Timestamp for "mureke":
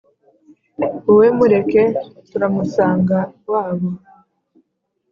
1.37-1.83